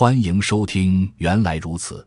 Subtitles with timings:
[0.00, 2.06] 欢迎收听，原来如此。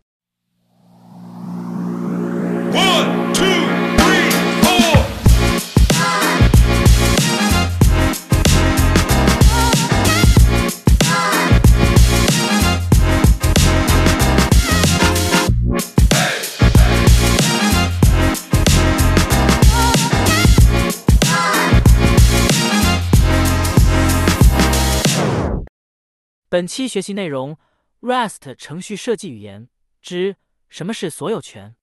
[26.48, 27.58] 本期学习内容
[28.02, 29.70] ：Rust 程序设计语言
[30.02, 30.35] 之
[30.67, 31.75] 什么是所有权。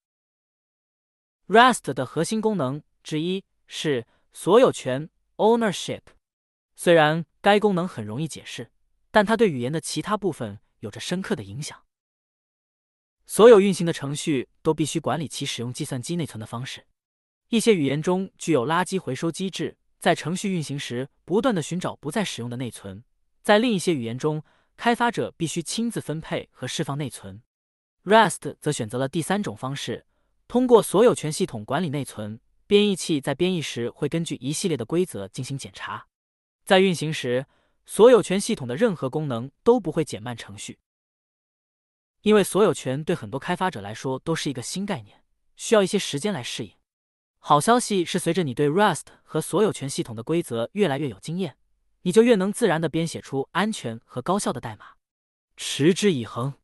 [1.47, 6.03] Rust 的核心功能之一是所有权 （ownership）。
[6.77, 8.71] 虽然该功能很容易解释，
[9.11, 11.85] 但它对语言的其他部分有着深刻的影响。
[13.27, 16.87] 所有运行的程序都必须管理其使用计算机内存的方式。
[17.49, 23.05] 一些语言中具有垃圾回收机制，在程序运行时不断的寻找不再使用的内存。
[23.43, 24.43] 在另一些语言中，
[24.79, 27.43] 开发者必须亲自分配和释放内存。
[28.05, 30.07] Rust 则选择了第三种方式，
[30.47, 32.41] 通过所有权系统管理内存。
[32.69, 36.07] 编译器在编译时会根据一系列的规则进行检查。
[36.65, 37.47] 在运行时，
[37.87, 40.79] 所有权系统的任何功能都不会减慢程序，
[42.21, 45.25] 因为所有权对很多开发者来说都是一个新概念，
[45.57, 46.73] 需要一些时间来适应。
[47.39, 51.57] 好消息是，随着你对 Rust 和所有权系统的规则越来越有经验，
[52.03, 54.95] 你就越能自然的编写出安全和高效的代码。
[55.57, 56.55] 持之以恒。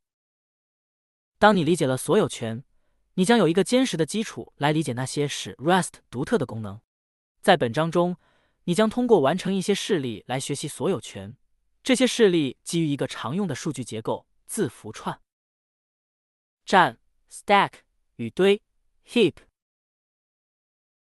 [1.38, 2.64] 当你理解了所有权，
[3.14, 6.80] 你将有一个坚实的基础来理解那些使 Rust 独特的功能。
[7.40, 8.16] 在本章中，
[8.64, 11.36] 你将通过完成一些示例来学习所有权。
[11.82, 15.20] 这些示例基于一个常用的数据结构——字符串。
[16.64, 16.98] 站
[17.30, 17.72] （stack）
[18.16, 18.62] 与堆
[19.06, 19.34] （heap）。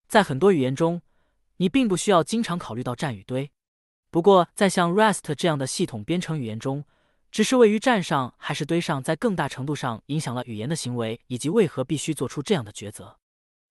[0.09, 1.03] 在很多语言中，
[1.59, 3.53] 你并不需要经常考虑到站与堆。
[4.13, 6.85] 不过，在像 Rust 这样的系统编程语言中，
[7.31, 13.17] 只是位于站上还是堆上，在更大程度上影响了语言的行为以及为何必须做出这样的抉择。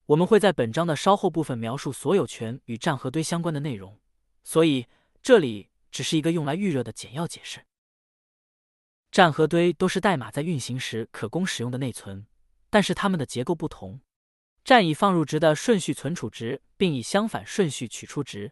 [0.07, 3.99] 我们会在本章的稍后部分描述所有权与站和堆相关的内容，
[4.43, 4.87] 所以
[5.21, 7.59] 这里只是一个用来预热的简要解释。
[9.11, 12.25] 站和堆都是代码在运行时可供使用的内存，
[12.71, 14.01] 但是它们的结构不同。
[14.63, 18.51] 站以放入值的顺序存储值，并以相反顺序取出值，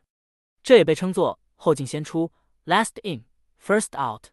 [0.62, 2.32] 这也被称作后进先出
[2.66, 3.26] （last in,
[3.62, 4.28] first out）。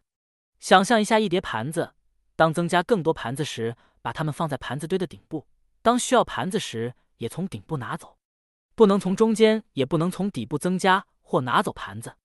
[0.59, 1.93] 想象一下一叠盘子，
[2.37, 5.45] 当增加更多盘子时，把它们放在盘子堆的顶部；
[5.81, 8.17] 当需要盘子时，也从顶部拿走。
[8.73, 12.15] 不能从中间，也不能从底部增加或拿走盘子。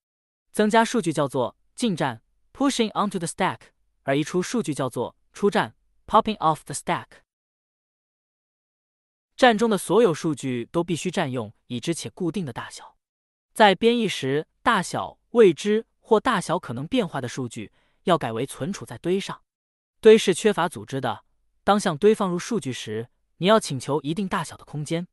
[0.52, 3.58] 增加数据叫做进站 （pushing onto the stack），
[4.04, 5.74] 而移出数据叫做出站
[6.06, 7.06] （popping off the stack）。
[9.34, 12.91] 站中的所有数据都必须占用已知且固定的大小。
[13.52, 17.70] 在编译时，大小未知或大小可能变化的数据
[18.04, 19.42] 要改为存储在堆上。
[20.00, 21.24] 堆是缺乏组织的。
[21.62, 25.06] 当向堆放入数据时，你要请求一定大小的空间。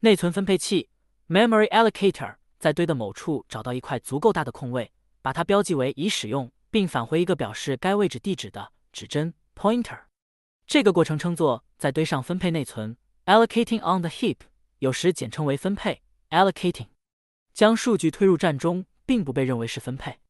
[0.00, 0.88] 内存分配器
[1.28, 4.90] （memory allocator） 在堆的某处找到一块足够大的空位，
[5.20, 10.00] 把它标记为已使用，并返回一个表示该位置地址的指针 （pointer）。
[10.66, 12.96] 这个过程称作在堆上分配内存。
[13.26, 14.38] Allocating on the heap，
[14.78, 16.88] 有时简称为分配 （allocating）。
[17.54, 20.20] 将数据推入站中，并不被认为是分配，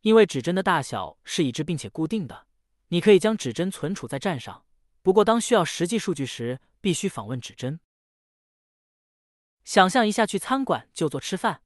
[0.00, 2.46] 因为指针的大小是已知并且固定的。
[2.88, 4.64] 你可以将指针存储在站上，
[5.02, 7.78] 不过当需要实际数据时，必须访问指针。
[9.64, 11.62] 想象一下，去餐馆就坐吃饭。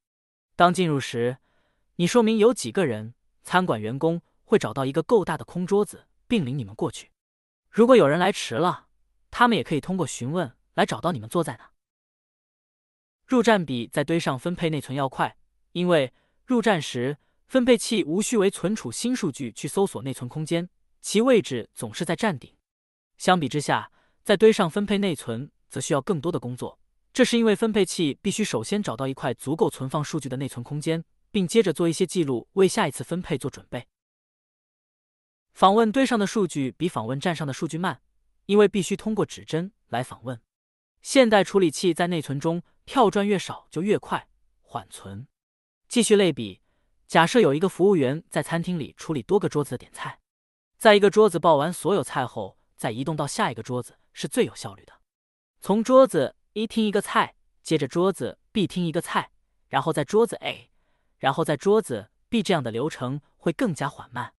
[0.57, 1.39] 当进入时，
[1.97, 7.13] 你说明有几个人，餐馆员工会找到一个够大的空桌子，并领你们过去。
[7.71, 8.89] 如果有人来迟了，
[9.31, 10.57] 他们也可以通过询问。
[10.77, 11.71] 来找到你们坐在哪。
[13.27, 15.37] 入站比在堆上分配内存要快，
[15.73, 16.13] 因为
[16.45, 20.71] 入站时分配器无需为存储新数据去搜索内存空间，
[21.01, 22.55] 其位置总是在站顶。
[23.19, 23.91] 相比之下，
[24.23, 26.79] 在堆上分配内存则需要更多的工作，
[27.13, 33.89] 这是因为分配器必须首先找到一块足够存放数据的内存空间，并接着做一些记录，为下一次分配做准备。
[35.53, 38.01] 访问堆上的数据比访问站上的数据慢，
[38.45, 40.41] 因为必须通过指针来访问。
[41.03, 44.29] 现代处理器在内存中跳转越少就越快，
[44.63, 45.27] 缓存。
[45.89, 46.63] 继续类比，
[47.07, 50.21] 假设有一个服务员在餐厅里处理多个桌子的点菜，
[50.79, 54.93] 在一个桌子报完所有菜后，再移动到下一个桌子是最有效率的。
[55.61, 59.31] 从桌子 A 听一个菜，接着桌子 B 听一个菜，
[59.69, 60.71] 然后在桌子 A，
[61.19, 64.33] 然后在桌子 B，这样的流程会更加缓慢。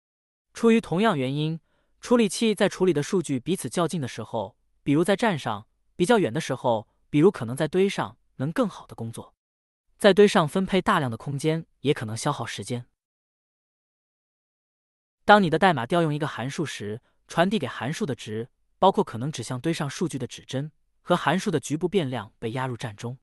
[0.55, 1.61] 出于同样原因，
[2.01, 5.67] 处理器在处理的数据彼此较近的时候，比如在站上。
[5.99, 9.35] 比较远的时候，比如可能在堆上，能更好的工作。
[9.99, 12.87] 在堆上分配大量的空间，也可能消耗时间。
[15.25, 18.49] 当你的代码调用一个函数时，传递给函数的值
[18.79, 23.19] 包括可能指向堆上数据的指针和函数的局部变量被压入站中。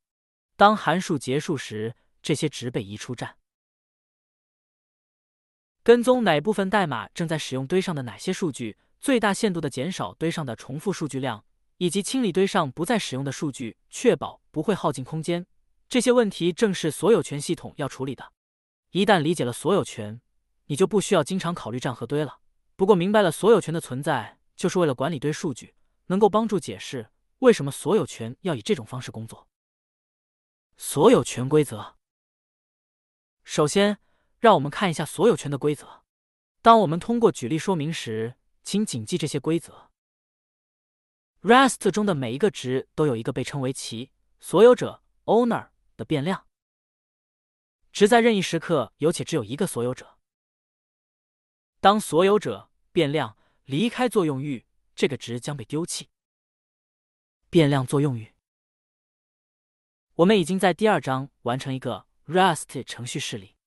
[0.57, 3.37] 当函数结束时，这些值被移出站。
[5.83, 11.45] 跟踪哪部分代码正在使用堆上的哪些数据，最大限度的减少堆上的重复数据量，
[11.77, 15.45] 以及清理堆上不再使用的数据，确保不会耗尽空间。
[15.89, 18.31] 这些问题正是所有权系统要处理的。
[18.91, 20.21] 一旦理解了所有权，
[20.65, 22.39] 你就不需要经常考虑站和堆了。
[22.75, 25.75] 不过，明白了所有权的存在，就是为了管理堆数据，
[26.07, 27.09] 能够帮助解释
[27.39, 29.47] 为什么所有权要以这种方式工作。
[30.77, 31.95] 所有权规则。
[33.43, 33.99] 首先，
[34.39, 36.03] 让我们看一下所有权的规则。
[36.61, 39.91] 当我们通过举例说明时，请谨记这些规则。
[41.43, 46.47] Rest 中的每一个值都有一个被称为其所有者 （owner） 的变量，
[47.91, 50.17] 值在任意时刻有且只有一个所有者。
[51.81, 56.07] 当所有者变量离开作用域，这个值将被丢弃。
[57.49, 58.33] 变量作用域。
[60.15, 63.57] 我们已经在第二章完成一个 Rust 程序示例。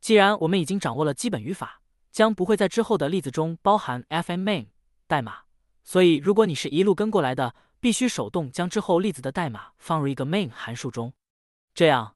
[0.00, 1.80] 既然我们已经掌握了基本语法，
[2.10, 4.66] 将不会在之后的例子中包含 fm main
[5.06, 5.44] 代码，
[5.90, 11.12] 所以如果你是一路跟过来的，必须手动将之后例子的代码放入一个 main 函数中，
[11.74, 12.14] 这样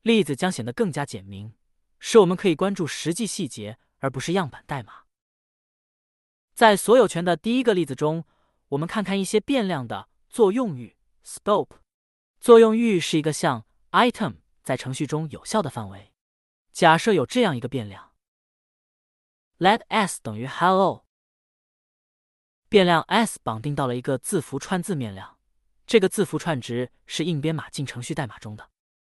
[0.00, 1.52] 例子将显得更加简明，
[1.98, 5.02] 使我们可以关注实际细节而不是样板代码。
[6.54, 8.24] 在所有权的第一个例子中，
[8.68, 11.76] 我们看看一些变量的作用域 scope。
[12.40, 16.14] 作用域是一个像 item 在程序中有效的范围。
[16.72, 18.12] 假设有这样一个变量
[19.58, 21.04] ，let s 等于 hello，
[22.70, 25.36] 变量 s 绑定到了一个字符串字面量，
[25.88, 28.70] 这个字符串值是硬编码进程序代码中的。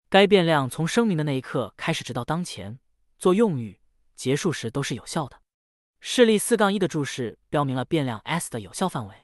[0.09, 2.79] 该变量从声明的那一刻开始，直到当前
[3.19, 3.81] 作用域
[4.15, 5.41] 结束时都是有效的。
[5.99, 9.15] 示例四杠一的注释标明了变量 s 的有效范围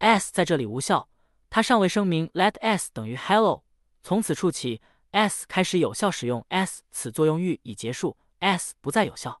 [0.00, 1.08] ，s 在这里无效。
[1.48, 3.64] 它尚未声明 let s 等于 hello，
[4.02, 9.40] 从此处起，s 开始有效使用 s，此作用域已结束，s 不再有效。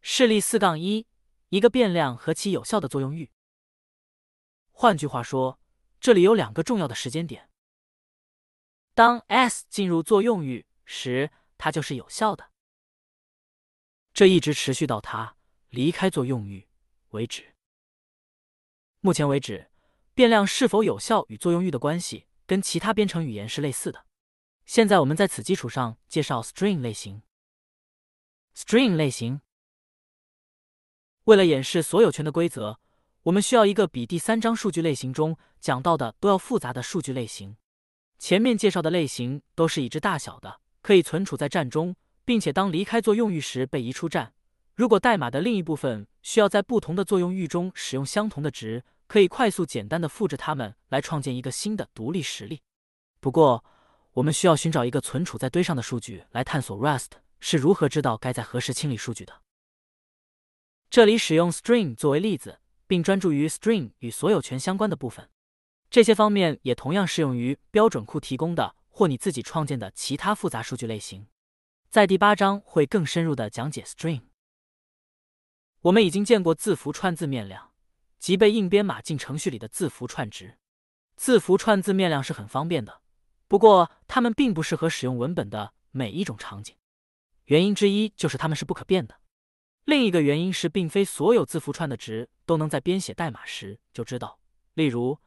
[0.00, 1.06] 示例四杠一，
[1.48, 3.30] 一个变量和其有效的作用域。
[4.70, 5.60] 换句话说，
[6.00, 7.50] 这里有两个重要的时间点：
[8.94, 12.50] 当 s 进入作用域时，它就是有效的，
[14.12, 15.36] 这一直持续到它
[15.70, 16.68] 离开作用域
[17.10, 17.54] 为止。
[19.00, 19.70] 目前为止。
[20.16, 24.06] 变量是否有效与作用域的关系跟其他编程语言是类似的。
[24.64, 27.20] 现在我们在此基础上介绍 string 类型。
[28.54, 29.42] string 类型
[31.26, 32.78] 为了演示所有权的规则，
[33.24, 37.56] 我们需要一个比第三章数据类型中讲到的都要复杂的数据类型。
[38.16, 44.34] 前面介绍的类型都是已知大小的，可以存储在站中，并且当离开作用域时被移出站。
[44.76, 48.84] 如果代码的另一部分需要在不同的作用域中使用相同的值。
[49.08, 52.60] 可以快速简单的复制它们来创建一个新的独立实例。
[53.20, 53.64] 不过，
[54.14, 59.32] 我们需要寻找一个存储在堆上的数据来探索 Rust 是如何知道该在何时清理数据的。
[60.88, 65.28] 这里使用 string 作为例子，并专注于 string 与所有权相关的部分。
[65.90, 71.26] 这些方面也同样适用于标准库提供的或你自己创建的其他复杂数据类型。
[71.88, 74.22] 在第八章会更深入的讲解 string。
[75.82, 77.72] 我们已经见过字符串字面量。
[78.18, 80.56] 即被硬编码进程序里的字符串值，
[81.16, 83.02] 字符串字面量是很方便的，
[83.46, 86.74] 不过它们并不适合使用文本的每一种场景。
[87.44, 89.20] 原因之一就是它们是不可变的，
[89.86, 94.38] 另一个原因是并非所有字符串的值都能在编写代码时就知道。
[94.74, 95.18] 例如，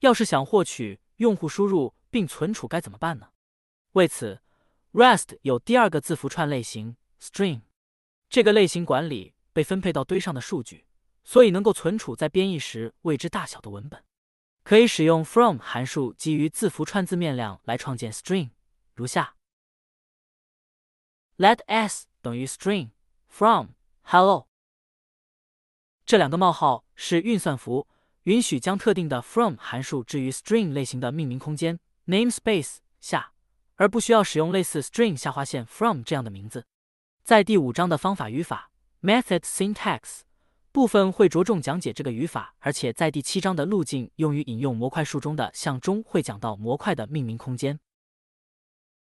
[0.00, 3.28] 要是想获取用户输入并存储该怎么办呢？
[3.92, 4.40] 为此
[4.92, 7.60] ，REST 有第二个字符串类型 String，
[8.28, 10.86] 这个类型管理被分配到堆上的数据。
[11.22, 14.02] 所以能够存储在编译时未知大小的文本，
[14.62, 18.50] 可以使用 from 函数基于字符串字面量来创建 string，
[18.94, 19.34] 如下
[21.36, 22.90] ：let s 等于 string
[23.26, 23.70] from
[24.08, 24.46] hello。
[26.04, 27.88] 这两个冒号是运算符，
[28.22, 33.32] 允许将特定的 from 函数置于 string 类型的命名空间 namespace 下，
[33.74, 36.64] 而不需要使用类似 string 下划线 from 这样的名字。
[37.24, 38.70] 在第五章的方法语法
[39.02, 40.20] method syntax。
[40.70, 47.80] 部分会着重讲解这个语法，而且在第七章的路径用于引用模块树中的项中会讲到模块的命名空间。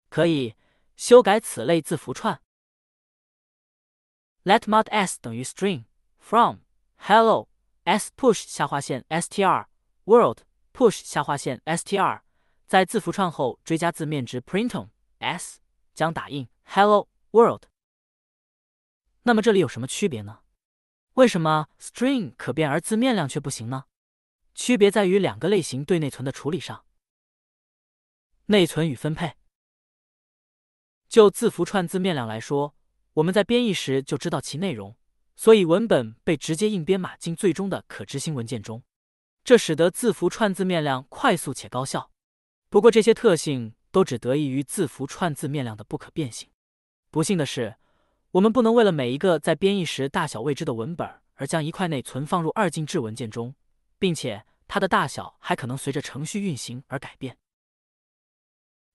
[0.09, 0.55] 可以
[0.95, 2.41] 修改此类字符串。
[4.49, 5.83] Let mod s 等于 string
[6.17, 6.61] from
[6.97, 7.49] hello
[7.83, 9.67] s push 下划线 str
[10.05, 10.39] world
[10.73, 12.21] push 下划线 str，
[12.65, 14.89] 在字符串后追加字面值 printon
[15.19, 15.59] s，
[15.93, 17.65] 将打印 hello world。
[19.21, 20.39] 那么这里有什么区别呢？
[21.13, 23.85] 为什么 string 可变而字面量却不行呢？
[24.55, 26.83] 区别在于两个类型对内存的处理上。
[28.47, 29.35] 内存与分配。
[31.07, 32.75] 就字符串字面量来说，
[33.19, 34.95] 我们在编译时就知道其内容，
[35.35, 38.83] 所以文本被直接硬编码进最终的可执行文件中，
[39.43, 42.11] 这使得字符串字面量快速且高效。
[42.69, 46.49] 不过这些特性都只得益于字符串字面量的不可变性。
[47.11, 47.75] 不幸的是。
[48.33, 53.55] 我们不能为了每一个在编译时大小未知的文本而将一块内存放入二进制文件中，
[53.97, 57.35] 并且它的大小还可能随着程序运行而改变。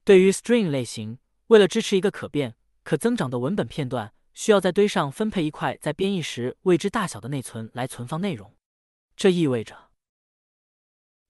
[0.05, 2.55] 对于 string 类型，为了支持一个可变、
[2.85, 8.55] 可增长的文本片段，需要在堆上分配一块在编译时未知大小的内存来存放内容。
[9.17, 9.91] 这意味着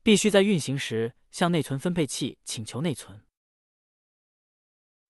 [0.02, 3.24] 必须在运行时向内存分配器请求内存。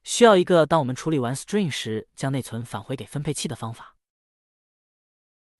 [0.02, 3.96] 需要一个当我们处理完 string 时将内存返回给分配器的方法。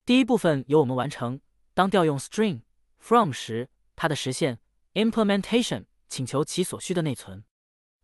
[0.04, 1.40] 第一部分由我们完成。
[1.72, 2.60] 当调用 string
[2.98, 4.60] from 时，它的实现
[4.92, 7.44] implementation 请求其所需的内存，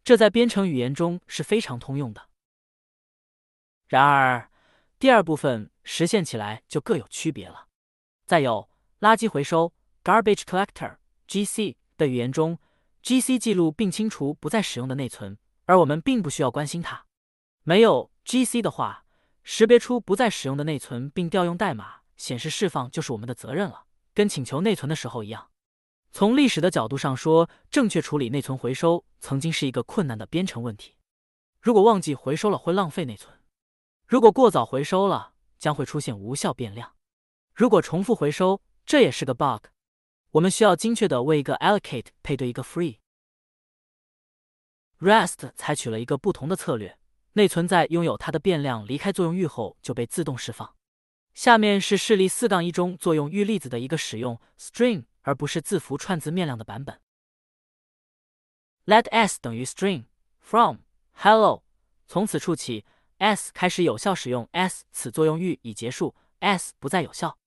[0.03, 2.30] 这在编程语言中是非常通用的。
[3.91, 4.49] 然而，
[5.01, 7.67] 第二部分实现起来就各有区别了。
[8.25, 8.71] 再有
[9.01, 9.73] 垃圾回收
[10.05, 12.61] garbage collector GC 的语言中
[13.03, 15.37] ，GC 记录并清除不再使用的内存。
[15.65, 17.07] 而我们并不需要关心它。
[17.65, 19.05] 没有 GC 的话，
[19.43, 25.51] 识别出不再使用的内存并调用代码显示释放就是我们的责任了，跟请求内存的时候一样。
[26.13, 30.97] 从历史的角度上说，正确处理内存回收曾经是一个困难的编程问题。
[31.61, 33.33] 如果忘记回收了，会浪费内存；
[34.11, 36.97] 如果过早回收了，将会出现无效变量；
[37.55, 39.67] 如果重复回收，这也是个 bug。
[40.33, 42.99] 我们需要精确的为一个 allocate 配对一个 free。
[44.99, 46.99] Rest 采取了一个不同的策略，
[47.35, 50.75] 内存在拥有它的变量离开作用域后就被自动释放。
[51.33, 57.01] 下面是示例四杠一中作用域例子的一个使用 string 而不是字符串字面量的版本。
[58.87, 60.07] Let s 等于 string
[60.41, 60.79] from
[61.13, 61.63] hello，
[62.09, 62.85] 从此处起
[63.21, 67.39] ，s 开始有效使用 s，此作用域已结束，s 不再有效。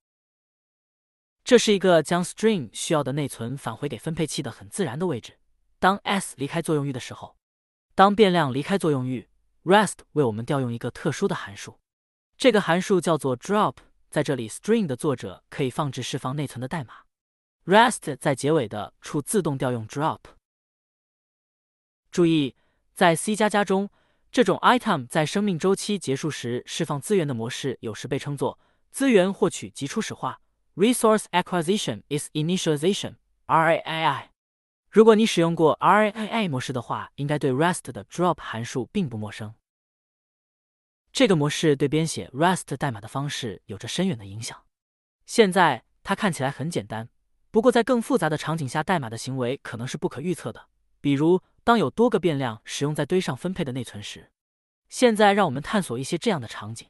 [1.44, 5.38] 这是一个将 string 需要的内存返回给分配器的很自然的位置。
[5.78, 7.36] 当 s 离开作用域的时候。
[7.96, 9.28] 当变量离开作用域
[9.62, 11.78] ，Rest 为我们调用一个特殊的函数，
[12.36, 13.76] 这个函数叫做 drop。
[14.10, 17.04] 在这里，string 的作者可以放置释放内存的代码
[17.64, 20.20] ，Rest 在结尾的处自动调用 drop。
[22.10, 22.56] 注意，
[22.94, 23.90] 在 C 加加中，
[24.34, 28.58] 这种 item 在生命周期结束时释放资源的模式，有时被称作
[28.90, 30.40] 资源获取及初始化
[30.74, 34.30] （Resource Acquisition is Initialization，RAII）。
[34.90, 39.54] 如果你使用过 RAI 模式的话，应该对 Rest 的 drop 函数并不陌生。
[41.12, 44.64] 这个模式对编写 Rest 代码的方式有着深远的影响。
[45.26, 47.08] 现在它看起来很简单，
[47.52, 50.70] 不过在更复杂的场景下，代码的行为可能是不可预测的。
[51.00, 54.30] 比如，当有多个变量使用在堆上分配的内存时。
[54.88, 56.88] 现在让我们探索一些这样的场景：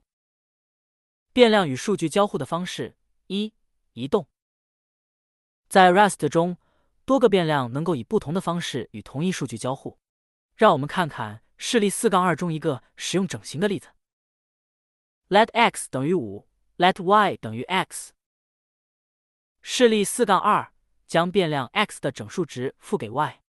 [1.32, 2.96] 变量与数据交互的方式
[3.28, 3.54] 一、
[3.92, 4.28] 移动。
[5.68, 6.58] 在 Rest 中。
[7.04, 9.98] 多个变量能够以不同的方式与同一数据交互。
[10.54, 13.88] 让我们看看示例四杠二中一个使用整形的例子
[15.28, 18.12] ：let x 等于五，let y 等于 x。
[19.60, 20.72] 示例四杠二
[21.06, 23.43] 将变量 x 的整数值赋给 y。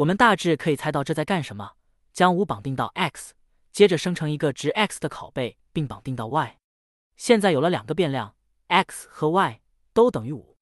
[0.00, 1.72] 我们大致可以猜到这在干什么：
[2.14, 3.34] 将五绑定到 x，
[3.70, 6.58] 接着生成一个值 x 的拷贝，并绑定到 y。
[7.18, 8.34] 现在有了两个变量
[8.68, 9.60] x 和 y
[9.92, 10.56] 都等于五。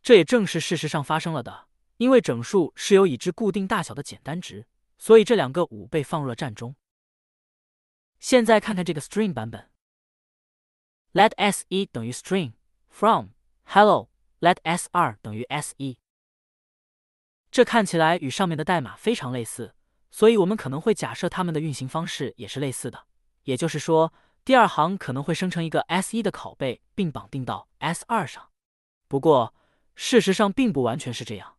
[0.00, 1.68] 这也正是事实上发生了的，
[1.98, 4.66] 因为整数是由已知固定大小的简单值，
[4.96, 6.74] 所以这两个五被放入了站中。
[8.18, 9.68] 现在看看这个 string 版本
[11.12, 12.54] ，let s 一等于 string
[12.88, 13.32] from
[13.64, 15.98] hello，let s 二等于 s 一。
[17.50, 19.74] 这看起来与上面的代码非常类似，
[20.10, 23.06] 所以我们可能会假设它们的运行方式也是类似的。
[23.44, 24.12] 也就是说，
[24.44, 28.50] 第二行可能会生成一个 s 一的拷贝，并绑定到 s 二上。
[29.08, 29.54] 不过，
[29.94, 31.56] 事实上并不完全是这样。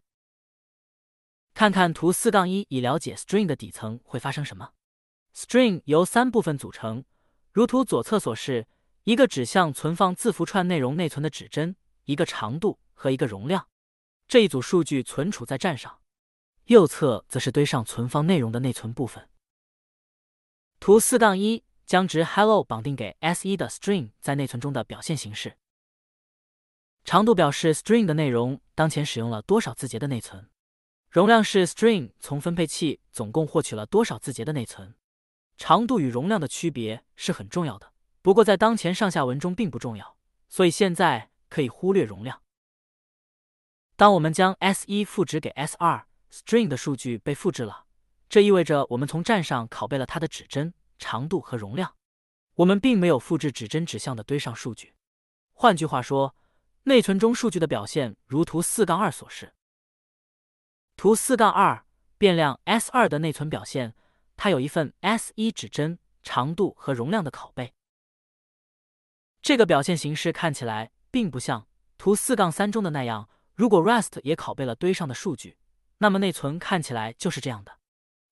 [1.55, 4.71] 看看图四杠一，以了解 string 的底层会发生什么。
[5.35, 7.03] string 由三部分组成，
[7.51, 8.67] 如图左侧所示：
[9.03, 13.67] 一个指向存放字符串内容内存的指针，一个长度和一个容量。
[14.29, 15.99] 这一组数据存储在站上。
[16.65, 19.27] 右侧则是堆上存放内容的内存部分。
[20.79, 25.57] 图四杠一将值 hello 绑定给 s 一的 string 在内存中的表现形式。
[27.03, 30.47] 长度表示 string 的内容当前使用了多少字节的内存，
[31.09, 34.93] 容量是 string 从分配器总共获取了多少字节的内存。
[35.57, 40.15] 长度与容量的区别是很重要的，不过在当前上下文中并不重要，
[40.47, 42.43] 所以现在可以忽略容量。
[43.99, 47.83] 当我们将 S 一复制给 S 二，string 的数据被复制了，
[48.29, 51.97] 这意味着我们从站上拷贝了它的指针、长度和容量。
[52.55, 54.93] 我们并没有复制指针指向的堆上数据。
[55.51, 56.33] 换句话说，
[56.83, 59.53] 内存中数据的表现如图四杠二所示。
[60.95, 61.85] 图四杠二
[62.17, 63.93] 变量 S 二的内存表现，
[64.37, 67.73] 它有一份 S 一指针、长度和容量的拷贝。
[69.41, 73.27] 这个表现形式看起来并不像图四杠三中的那样。
[73.59, 75.57] 如果 Rust 也拷贝了堆上的数据，
[75.97, 77.77] 那么内存看起来就是这样的。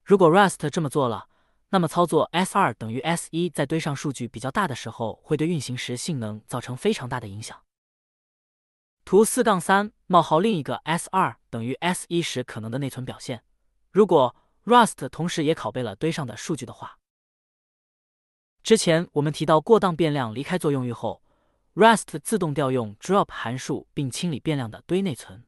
[0.06, 1.28] 如果 Rust 这么做了，
[1.68, 7.62] 那么操作 S 二等于 S 一在堆上数据比较大的时候，会对运行时性能造成非常大的影响。
[9.04, 13.44] 图四杠三冒号另一个 S 二等于 S 一时可能的内存表现。
[13.92, 17.00] 如果 Rust 同时也拷贝了堆上的数据的话，
[18.64, 21.22] 之前我们提到过当变量离开作用域后。
[21.78, 25.44] Rust 自动调用 drop 函数并清理变量的堆内存。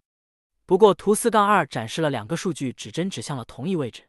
[0.68, 4.04] 不过图四杠二展示了两个数据指针指向了同一位置，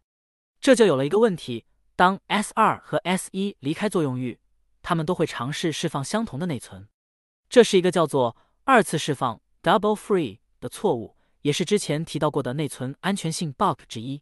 [0.61, 1.65] 这就有了一个问题：
[1.97, 4.39] 当 S 二和 S 一离开作用域，
[4.83, 6.87] 它们都会尝试释放相同的内存。
[7.49, 14.21] 这是一个叫做二次释放 （double free） 的错误，也是之前提到过的内存安全性 bug 之一。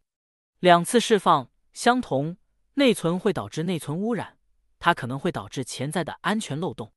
[0.60, 2.36] 两次释放相同
[2.74, 4.38] 内存会导致内存污染，
[4.78, 6.92] 它可能会导致潜在的安全漏洞。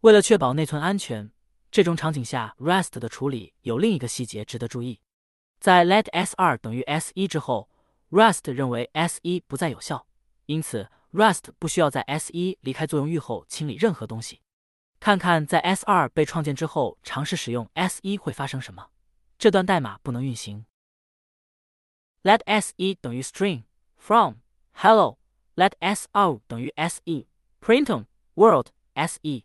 [0.00, 1.30] 为了确保内存安全，
[1.70, 4.98] 这种场景下 Rust 的处理有另一个细节值得注意。
[5.58, 7.68] 在 Let S 二等于 S 一之后
[8.08, 10.06] ，Rust 认为 S 一不再有效，
[10.46, 14.40] 因此 Rust 不需要在 S 一离开作用域后清理任何东西。
[15.00, 18.88] 看看在 S 二被创建之后尝试使用 S 一会发生什么。
[19.38, 20.64] 这段代码不能运行。
[22.22, 23.64] Let S 一等于 string
[23.98, 24.36] from
[24.72, 25.18] hello
[25.56, 29.44] Let S 二等于 SE，print world s e。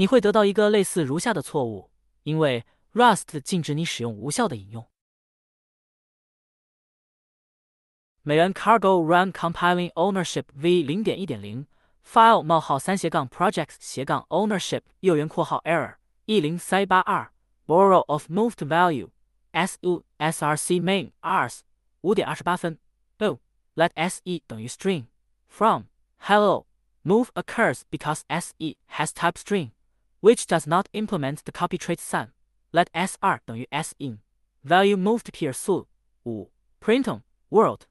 [0.00, 1.90] 你会得到一个类似如下的错误，
[2.24, 4.86] 因为 Rust 禁止你使用无效的引用。
[8.22, 11.66] 美元 cargo run compiling ownership v 零点一点零
[12.04, 15.94] file 冒号三斜杠 projects 斜杠 ownership 右圆括号 error
[16.24, 17.30] 一零三八二
[17.66, 19.10] borrow of moved value
[19.52, 21.60] s u src main rs
[22.00, 22.78] 五点二十八分
[23.18, 23.38] o
[23.76, 25.06] let se 等于 string
[25.46, 25.84] from
[26.18, 26.66] hello
[27.04, 29.70] move occurs because se has type string
[30.20, 32.28] which does not implement the copy trait sum.
[32.72, 34.18] Let sr 等于 sin
[34.64, 35.86] value moved here su
[36.24, 37.86] 五 printum world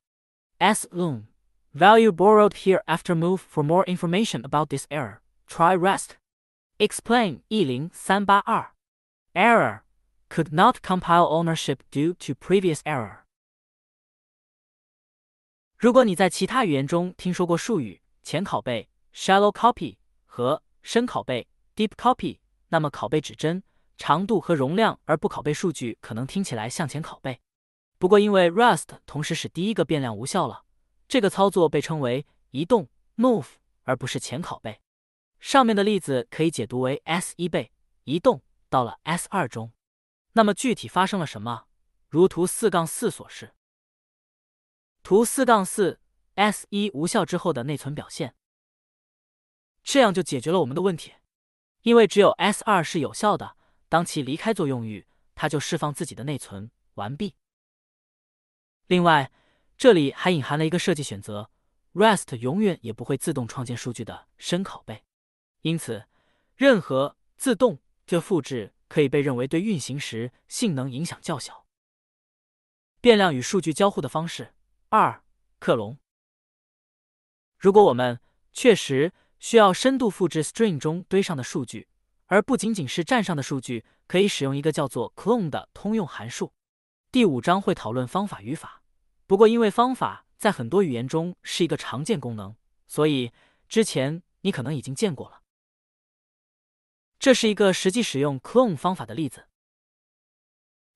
[0.59, 1.27] s um
[1.73, 3.41] value borrowed here after move.
[3.41, 6.17] For more information about this error, try rest.
[6.77, 8.73] Explain 一零三八二
[9.33, 9.81] error
[10.29, 13.25] could not compile ownership due to previous error.
[15.77, 21.47] 如果你在其他语言中听说过术语前拷贝 （shallow copy） 和深拷贝
[21.80, 23.62] Deep copy，那么拷贝指针
[23.96, 27.40] 长度和容量而不拷贝数据，可能听起来向前拷贝。
[27.96, 30.66] 不过，因为 Rust 同时使第一个变量无效了，
[31.08, 33.46] 这个操作被称为移动 （move）
[33.84, 34.82] 而不是前拷贝。
[35.38, 37.72] 上面的例子可以解读为 S 一被
[38.04, 39.72] 移动到了 S 二中。
[40.34, 41.64] 那么具体发生了什么？
[42.10, 43.54] 如图四杠四所示。
[45.02, 45.98] 图四杠四
[46.34, 48.34] S 一无效之后的内存表现，
[49.82, 51.14] 这样就解决了我们的问题。
[51.82, 53.56] 因为只有 S 二是有效的，
[53.88, 56.70] 当其离开作用域，它就释放自己的内存。
[56.94, 57.34] 完毕。
[58.88, 59.32] 另外，
[59.78, 61.50] 这里还隐含了一个设计选择
[61.94, 65.04] ：REST 永远也不会自动创建数据的深拷贝，
[65.62, 66.04] 因此，
[66.56, 71.64] 任何自动的复制可以被认为对运行时性能影响较小。
[73.00, 74.52] 变量与数据交互的方式
[74.90, 75.22] 二
[75.58, 75.98] 克隆。
[77.58, 78.20] 如果我们
[78.52, 79.14] 确实。
[79.40, 81.88] 需要深度复制 string 中堆上的数据，
[82.26, 86.52] 而不仅仅是站上的数据，可以使用一个叫做 clone 的通用函数。
[87.10, 88.82] 第五章会讨论方法语法，
[89.26, 92.54] 不过因为方法在很多语言中是一个常见功能，
[92.86, 93.32] 所以
[93.66, 95.40] 之前你可能已经见过了。
[97.18, 99.46] 这是一个实际使用 clone 方法的例子。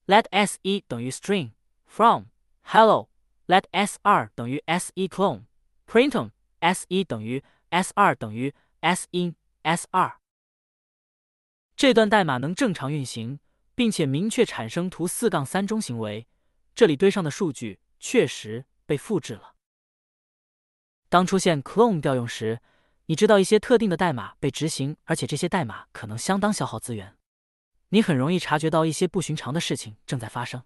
[0.07, 1.53] Let s 一等于 string
[1.87, 2.27] from
[2.63, 3.09] hello
[3.47, 5.45] Let s 二等于 s 一 clone
[5.87, 6.31] print
[6.61, 7.43] s 一等于
[7.75, 10.21] S 二等于 S in S 二，
[11.75, 13.41] 这段代码能正常运行，
[13.75, 16.29] 并且明确产生图四杠三中行为。
[16.77, 19.57] 这里堆上的数据确实被复制了。
[21.09, 22.61] 当出现 clone 调用时，
[23.07, 27.17] 你知道一些特定的代码被执行，而且这些代码可能相当消耗资源。
[27.89, 30.63] 你很容易察觉到一些不寻常的事情正在发生。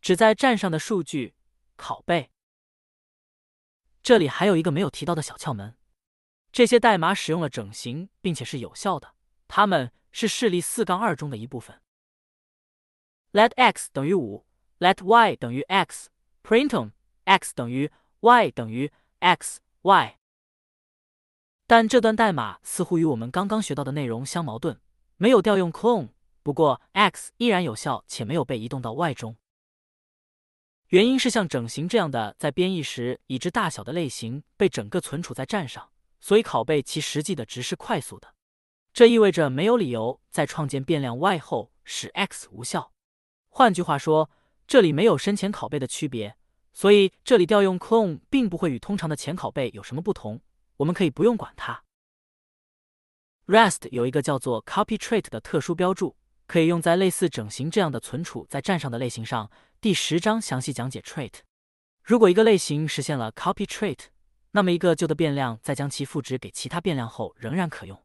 [0.00, 1.34] 只在站上的数据
[1.76, 2.30] 拷贝。
[4.08, 5.74] 这里还有一个没有提到的小窍门：
[6.50, 9.12] 这些代码使用了整形，并且是有效的，
[9.46, 11.82] 它们是示例四杠二中的一部分。
[13.32, 14.46] Let x 等于五
[14.78, 16.92] ，Let y 等于 x，Printon
[17.24, 20.16] x 等于 y 等于 x y。
[21.66, 24.80] 但这段代码似乎与我们刚刚学到的内容相矛盾，
[25.18, 26.08] 没有调用 clone，
[26.42, 29.36] 不过 x 依然有效且没有被移动到 y 中。
[30.88, 38.34] 原因是像整形这样的在编译时已知大小的类型被整个存储在站上，所以拷贝其实际的值是快速的。
[38.94, 42.90] 这意味着没有理由在创建变量 y 后使 x 无效。
[43.50, 44.30] 换句话说，
[44.66, 46.34] 这里没有深浅拷贝的区别，
[46.72, 50.40] 所以这里调用 clone 并不会与通常的浅拷贝有什么不同。
[50.78, 51.84] 我们可以不用管它。
[53.46, 56.16] Rest 有一个叫做 copy trait 的特殊标注，
[56.48, 59.48] 可以用在类似整形这样的存储在站上的类型上。
[59.80, 61.34] 第十章详细讲解 trait。
[62.02, 63.98] 如果一个类型实现了 copy trait，
[64.50, 68.02] 那么一个旧的变量在将其赋值给其他变量后仍然可用。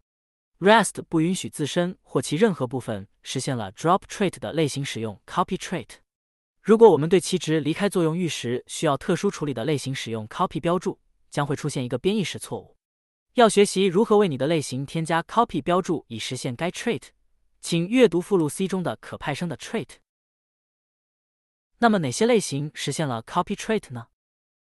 [0.60, 5.88] Rest 不允许自身或其任何部分实现了 drop trait 的类型使用 copy trait。
[6.62, 11.00] 如果我们对其值离开作用域时需要特殊处理的类型使用 copy 标注。
[11.34, 12.78] 将会出现一个编译时错误。
[13.34, 17.06] 要学习如何为你的类型添加 copy 标注以实现该 trait，
[17.64, 19.88] 请阅读附录 C 中的可派生的 trait。
[21.78, 24.08] 那么哪些类型实现了 copy trait 呢？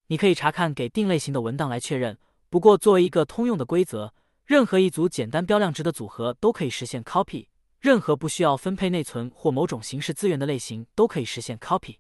[0.09, 2.19] 你可以查看给定类型的文档来确认。
[2.51, 4.13] 不过作为一个通用的规则，
[4.45, 7.49] 任何一组简单标量值的组合都可以实现 copy。
[7.79, 11.97] 任何不需要分配内存或某种形式资源的类型都可以实现 copy。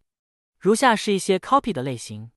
[0.58, 2.30] 如下是一些 copy 的类型。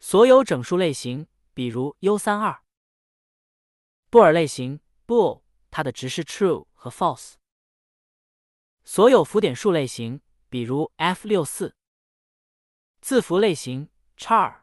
[0.00, 2.62] 所有整数类型，比如 U 三二；
[4.10, 7.34] 布尔类型 bool，它的值是 true 和 false；
[8.84, 11.74] 所有浮点数类型，比如 F 六四；
[13.02, 14.62] 字符类型 char；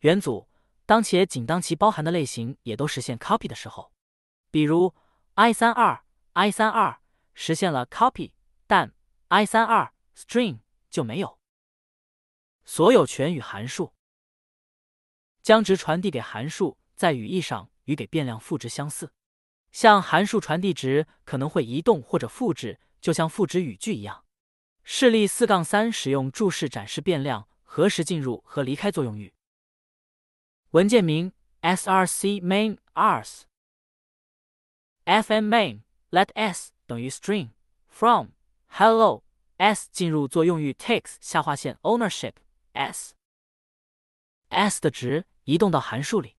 [0.00, 0.50] 元组，
[0.84, 3.90] 当且仅当其包含的类型也都实现 copy 的时候，
[4.50, 4.94] 比如
[5.32, 7.00] I 三二 I 三二
[7.32, 8.32] 实现了 copy，
[8.66, 8.94] 但
[9.28, 11.38] I 三二 string 就没有。
[12.66, 13.94] 所有权与函数。
[15.40, 19.14] 将值传递给函数，在语义上与给变量赋值相似。
[19.72, 24.24] 向函数传递值可能会移动或者复制，就像赋值语句一样。
[24.82, 29.32] 示例四杠三使用注释展示变量何时进入和离开作用域。
[30.70, 33.42] 文件名 src main ars
[35.04, 35.80] fm main
[36.10, 37.50] let s 等于 string
[37.88, 38.28] from
[38.68, 39.22] hello
[39.58, 42.34] s 进入作用域 takes 下划线 ownership。
[42.72, 43.14] s
[44.48, 46.36] s 的值移动到函数里，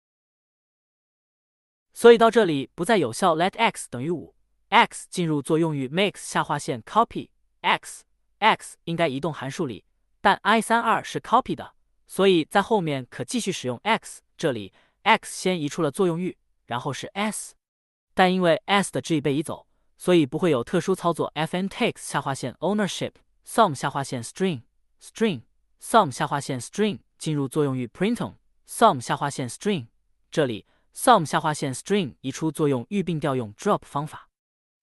[1.94, 3.36] 所以到这里不再有效。
[3.36, 4.34] Let x 等于五
[4.70, 7.30] ，x 进入作用域 makes 下划线 copy
[7.62, 8.04] x
[8.40, 9.86] x 应该移动函数里，
[10.22, 11.74] 但 i 三二是 copy 的，
[12.08, 14.22] 所以在后面可继续使用 x。
[14.38, 14.74] 这里
[15.04, 17.54] x 先移出了作用域，然后是 s，
[18.14, 21.32] 但因为 s 的 g 被移走，所以不会有特殊操作。
[21.36, 23.12] fn takes 下划线 ownership
[23.46, 24.62] sum 下划线 string
[25.02, 25.42] string。
[25.84, 28.36] sum 下划线 string 进入作用域 printon
[28.68, 29.88] sum 下划线 string
[30.30, 34.30] 这里 sum 下划线 string 移出作用域并调用 drop 方法，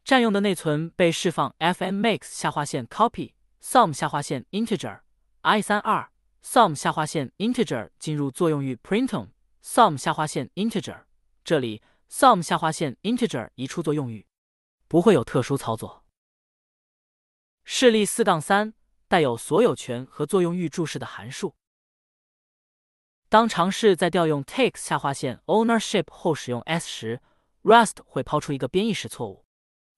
[0.05, 5.01] 占用的内存被释放 fn max 下划线 copy sum 下划线 integer
[5.43, 6.11] i 三二
[6.43, 9.29] sum 下划线 integer 进入作用域 printon
[9.63, 11.03] sum 下划线 integer
[11.45, 14.27] 这里 sum 下划线 integer 移出作用域，
[14.87, 16.05] 不会有特殊操作。
[17.65, 18.75] 示例四杠三。
[19.11, 21.55] 带有所有权和作用域注释的函数。
[23.31, 27.21] 当尝试在调用 take 下划线 ownership 后使用 s 时
[27.63, 29.45] ，Rust 会抛出一个编译时错误。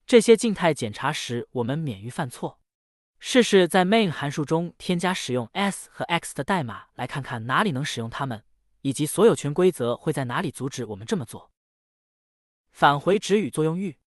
[0.05, 2.59] 这些静态检查时，我们免于犯错。
[3.19, 8.43] 试试在 main 函数中添加使用 s 和 x 的代码，来看看哪里能使用它们，
[8.81, 11.51] 以及所有权规则会在哪里阻止我们这么做。
[12.71, 13.97] 返回值与作用域，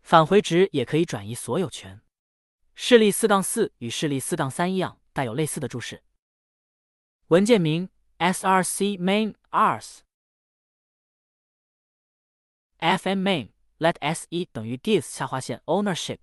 [0.00, 2.00] 返回值也可以转移所有权。
[2.74, 6.02] 示例四杠四与示例四杠三一样，带有类似的注释。
[7.31, 9.99] 文件名 src main ars
[12.79, 16.19] fm main let s 一等于 gives 下划线 ownership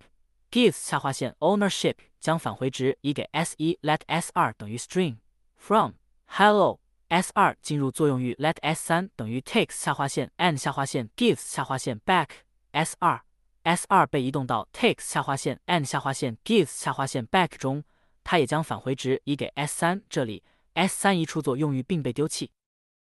[0.49, 5.17] gives 下划线 ownership 将返回值移给 s 一 let s 二等于 string
[5.55, 5.93] from
[6.25, 12.29] hello s 二进入作用域 let s 三等于 takes 下划线 and 下划线 gives 下划线 back
[12.71, 13.21] s 二。
[13.63, 17.83] s 二被移动到 takes 下划线 and 下划线 gives 下划线 back 中，
[18.23, 20.03] 它也将返回值移给 s 三。
[20.07, 20.43] 这里
[20.74, 22.52] s 三移出作用域并被丢弃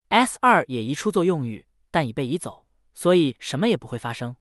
[0.10, 4.36] ，s 二也移出作用域，但已被移走，所以什么也不会发生。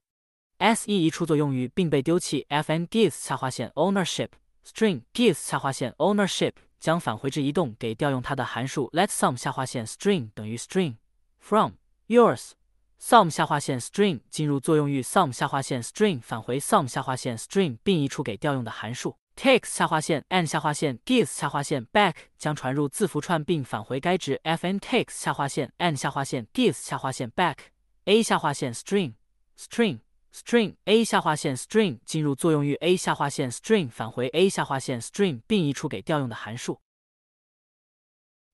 [0.57, 4.29] s 一移出作用域并被丢弃，fn gives 下划线 ownership
[4.65, 10.95] string gives 下划线 ownership 将返回值移动给调用它的函数 let sum 下划线 string 等于 string
[11.37, 11.73] from
[12.07, 12.51] yours
[12.99, 20.45] sum 下划线 string 进入作用域 sum 下划线 string 返回 sum 下划线 string 并移出给调用的函数 takes 下划线 and
[20.45, 27.55] 下划线 gives 下划线 back 将传入字符串并返回该值 fn takes 下划线 and 下划线 gives 下划线 back
[28.03, 29.13] a 下划线 string
[29.57, 29.99] string
[30.33, 36.81] string a 下划线 string 进入作用域 a 下划线 string 返回 a 下划线 string 并移出给调用的函数。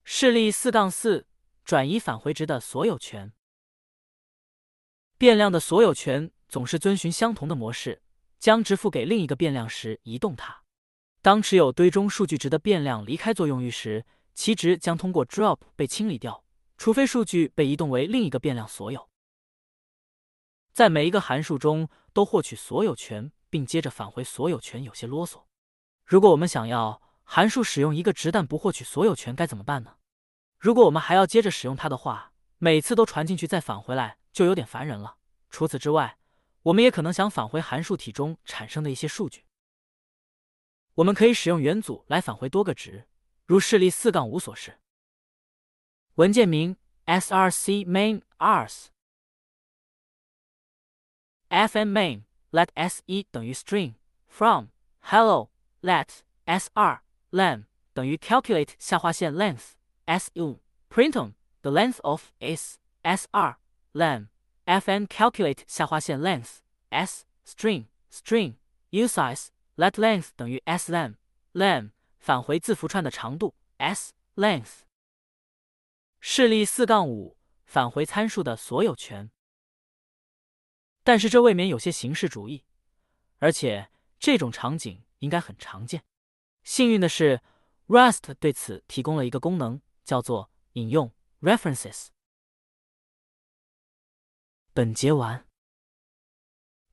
[0.04, 1.26] 示例四杠四
[1.64, 3.34] 转移返回值的所有权。
[5.18, 8.04] 变量的所有权总是遵循相同的模式，
[8.38, 10.65] 将值赋给另一个变量时移动它。
[11.26, 16.46] 当持有堆中数据值的变量离开作用域时，其值将通过 drop 被清理掉，
[16.78, 19.10] 除非数据被移动为另一个变量所有。
[20.72, 25.42] 在每一个函数中都获取所有权，并接着返回所有权，有些啰嗦。
[26.06, 29.96] 如果我们想要函数使用一个值但不获取所有权，该怎么办呢？
[30.60, 35.16] 如果我们还要接着使用它的话，每次都传进去再返回来，就有点烦人了。
[35.50, 36.20] 除此之外，
[36.62, 39.45] 我们也可能想返回函数体中产生的一些数据。
[40.96, 43.06] 我们可以使用元组来返回多个值，
[43.46, 44.80] 如示例四杠五所示。
[46.16, 48.88] 文件名：src/main.rs。
[51.50, 53.96] fn main let s 一等于 string
[54.28, 54.68] from
[55.02, 55.50] hello
[55.82, 56.08] let
[56.46, 59.74] s 二 len 等于 calculate 下划线 length
[60.06, 63.58] s u print on the length of is s 二
[63.94, 64.28] len
[64.66, 66.58] fn calculate 下划线 length
[66.90, 68.56] s string string
[68.92, 71.16] usize let length 等于 s len
[71.54, 74.80] len 返回字符串的长度 s length
[76.20, 79.32] 示例四杠五返回参数的所有权。
[81.04, 82.66] 但是这未免有些形式主义，
[83.38, 86.04] 而且这种场景应该很常见。
[86.64, 87.42] 幸运的是
[87.88, 92.08] ，Rust 对此提供了一个功能，叫做引用 references。
[94.74, 95.48] 本节完。